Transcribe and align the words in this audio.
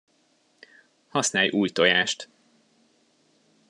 Használj 1.07 1.49
új 1.49 1.69
tojást. 1.69 2.29